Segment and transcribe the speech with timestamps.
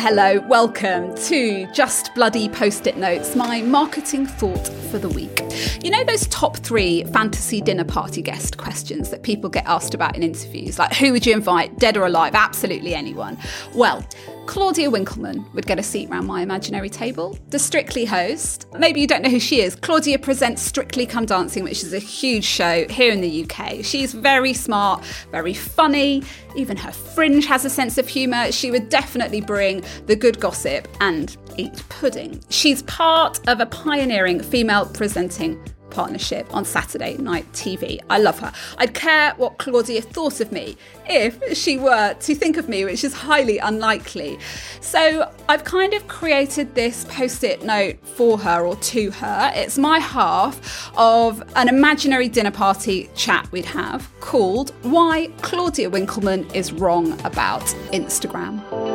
[0.00, 5.42] hello, welcome to Just Bloody Post it Notes, my marketing thought for the week.
[5.84, 10.16] You know those top three fantasy dinner party guest questions that people get asked about
[10.16, 10.78] in interviews?
[10.78, 12.34] Like, who would you invite, dead or alive?
[12.34, 13.36] Absolutely anyone.
[13.74, 14.02] Well,
[14.50, 17.38] Claudia Winkleman would get a seat round my imaginary table.
[17.50, 18.66] The Strictly host.
[18.76, 19.76] Maybe you don't know who she is.
[19.76, 23.84] Claudia presents Strictly Come Dancing, which is a huge show here in the UK.
[23.84, 26.24] She's very smart, very funny.
[26.56, 28.50] Even her fringe has a sense of humour.
[28.50, 32.42] She would definitely bring the good gossip and eat pudding.
[32.48, 38.00] She's part of a pioneering female presenting partnership on Saturday Night TV.
[38.08, 38.52] I love her.
[38.78, 40.76] I'd care what Claudia thought of me
[41.08, 44.38] if she were to think of me, which is highly unlikely.
[44.80, 49.52] So I've kind of created this post it note for her or to her.
[49.54, 56.50] It's my half of an imaginary dinner party chat we'd have called Why Claudia Winkleman
[56.52, 58.89] is Wrong About Instagram.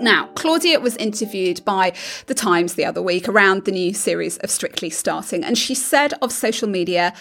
[0.00, 1.92] Now, Claudia was interviewed by
[2.26, 6.14] The Times the other week around the new series of Strictly starting, and she said
[6.22, 7.12] of social media,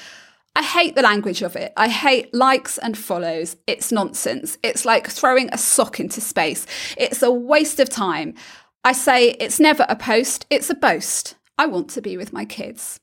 [0.55, 1.73] I hate the language of it.
[1.77, 3.55] I hate likes and follows.
[3.67, 4.57] It's nonsense.
[4.63, 6.66] It's like throwing a sock into space.
[6.97, 8.33] It's a waste of time.
[8.83, 11.35] I say it's never a post, it's a boast.
[11.57, 13.00] I want to be with my kids.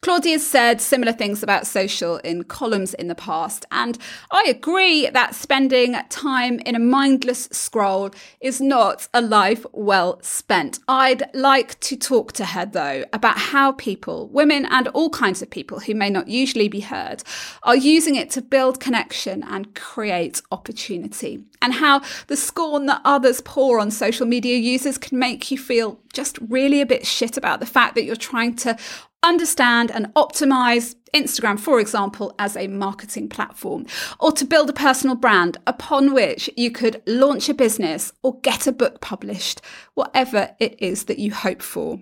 [0.00, 3.98] Claudia said similar things about social in columns in the past, and
[4.30, 10.78] I agree that spending time in a mindless scroll is not a life well spent.
[10.88, 15.50] I'd like to talk to her though about how people, women and all kinds of
[15.50, 17.22] people who may not usually be heard,
[17.62, 23.40] are using it to build connection and create opportunity, and how the scorn that others
[23.40, 27.60] pour on social media users can make you feel just really a bit shit about
[27.60, 28.76] the fact that you're trying to
[29.22, 33.86] understand and optimize Instagram, for example, as a marketing platform,
[34.18, 38.66] or to build a personal brand upon which you could launch a business or get
[38.66, 39.60] a book published,
[39.94, 42.00] whatever it is that you hope for.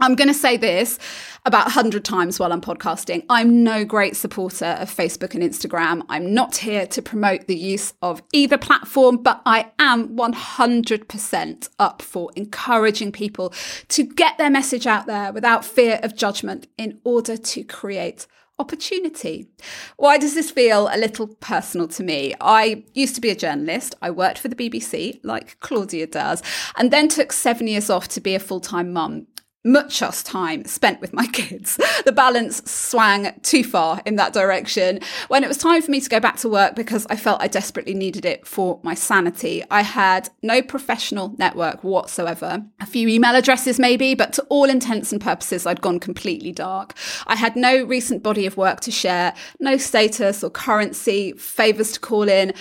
[0.00, 0.98] I'm going to say this
[1.44, 3.24] about 100 times while I'm podcasting.
[3.28, 6.02] I'm no great supporter of Facebook and Instagram.
[6.08, 12.02] I'm not here to promote the use of either platform, but I am 100% up
[12.02, 13.52] for encouraging people
[13.88, 18.26] to get their message out there without fear of judgment in order to create
[18.58, 19.48] opportunity.
[19.96, 22.34] Why does this feel a little personal to me?
[22.40, 23.94] I used to be a journalist.
[24.00, 26.42] I worked for the BBC, like Claudia does,
[26.76, 29.26] and then took seven years off to be a full time mum
[29.64, 31.78] muchos time spent with my kids.
[32.04, 35.00] The balance swang too far in that direction.
[35.28, 37.48] When it was time for me to go back to work because I felt I
[37.48, 42.64] desperately needed it for my sanity, I had no professional network whatsoever.
[42.80, 46.94] A few email addresses maybe, but to all intents and purposes, I'd gone completely dark.
[47.26, 52.00] I had no recent body of work to share, no status or currency, favors to
[52.00, 52.52] call in.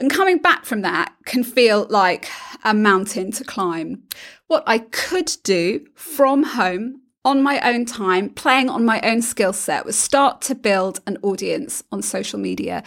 [0.00, 2.30] And coming back from that can feel like
[2.64, 4.02] a mountain to climb.
[4.46, 9.52] What I could do from home on my own time, playing on my own skill
[9.52, 12.82] set, was start to build an audience on social media,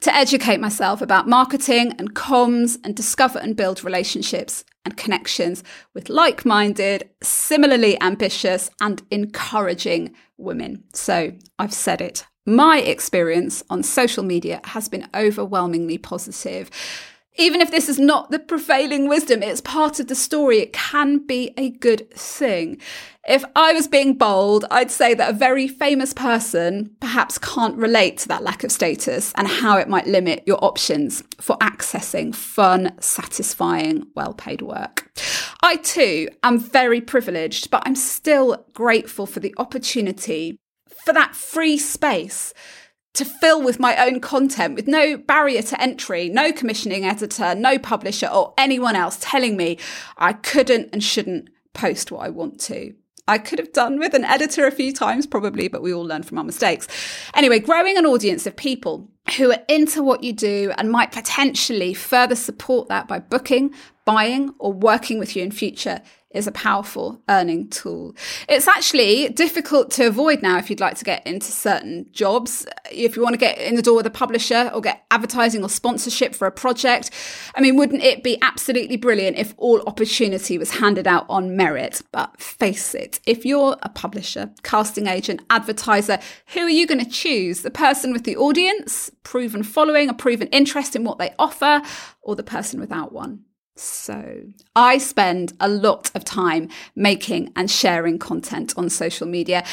[0.00, 6.08] to educate myself about marketing and comms, and discover and build relationships and connections with
[6.08, 10.82] like minded, similarly ambitious, and encouraging women.
[10.94, 16.70] So I've said it my experience on social media has been overwhelmingly positive.
[17.36, 20.60] Even if this is not the prevailing wisdom, it's part of the story.
[20.60, 22.80] It can be a good thing.
[23.26, 28.18] If I was being bold, I'd say that a very famous person perhaps can't relate
[28.18, 32.94] to that lack of status and how it might limit your options for accessing fun,
[33.00, 35.10] satisfying, well paid work.
[35.60, 40.60] I too am very privileged, but I'm still grateful for the opportunity
[41.04, 42.54] for that free space
[43.14, 47.78] to fill with my own content with no barrier to entry, no commissioning editor, no
[47.78, 49.78] publisher or anyone else telling me
[50.18, 52.94] I couldn't and shouldn't post what I want to.
[53.26, 56.24] I could have done with an editor a few times, probably, but we all learn
[56.24, 56.86] from our mistakes.
[57.34, 61.94] Anyway, growing an audience of people who are into what you do and might potentially
[61.94, 63.74] further support that by booking,
[64.04, 66.02] buying, or working with you in future
[66.34, 68.14] is a powerful earning tool.
[68.48, 72.66] It's actually difficult to avoid now if you'd like to get into certain jobs.
[72.90, 75.68] If you want to get in the door with a publisher or get advertising or
[75.68, 77.10] sponsorship for a project.
[77.54, 82.02] I mean, wouldn't it be absolutely brilliant if all opportunity was handed out on merit?
[82.10, 86.18] But face it, if you're a publisher, casting agent, advertiser,
[86.48, 87.62] who are you going to choose?
[87.62, 91.82] The person with the audience, proven following, a proven interest in what they offer,
[92.22, 93.44] or the person without one?
[93.76, 94.42] So,
[94.76, 99.64] I spend a lot of time making and sharing content on social media.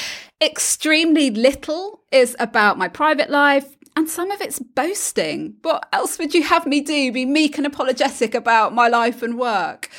[0.42, 3.75] Extremely little is about my private life.
[3.95, 5.56] and some of it's boasting.
[5.63, 7.12] What else would you have me do?
[7.12, 9.89] Be meek and apologetic about my life and work?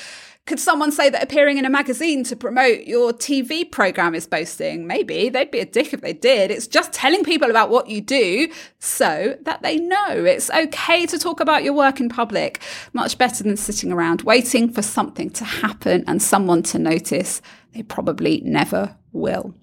[0.45, 4.89] Could someone say that appearing in a magazine to promote your TV program is boasting?
[4.89, 5.29] Maybe.
[5.29, 6.51] They'd be a dick if they did.
[6.51, 8.49] It's just telling people about what you do
[8.81, 10.25] so that they know.
[10.25, 12.61] It's okay to talk about your work in public.
[12.93, 17.41] Much better than sitting around waiting for something to happen and someone to notice.
[17.73, 19.55] They probably never will.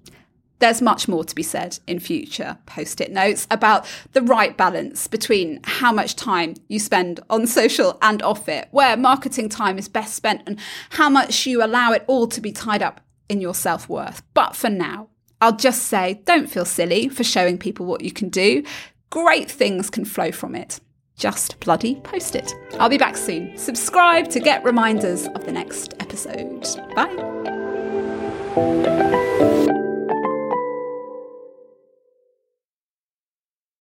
[0.60, 5.08] There's much more to be said in future post it notes about the right balance
[5.08, 9.88] between how much time you spend on social and off it, where marketing time is
[9.88, 10.60] best spent, and
[10.92, 14.22] how much you allow it all to be tied up in your self worth.
[14.34, 15.10] But for now,
[15.42, 18.64] I'll just say don't feel silly for showing people what you can do.
[19.10, 20.80] Great things can flow from it.
[21.16, 22.54] Just bloody post it.
[22.80, 23.58] I'll be back soon.
[23.58, 26.66] Subscribe to get reminders of the next episode.
[26.96, 27.16] Bye.